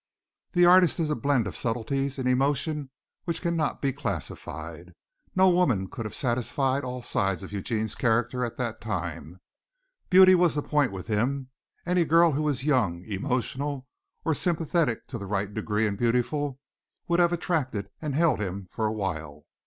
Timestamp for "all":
6.83-7.03